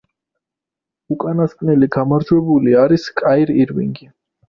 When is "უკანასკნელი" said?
1.17-1.91